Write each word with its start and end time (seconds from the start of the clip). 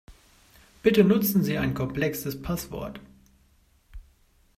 Bitte 0.81 1.03
nutzen 1.03 1.43
Sie 1.43 1.59
ein 1.59 1.75
komplexes 1.75 2.41
Passwort. 2.41 2.99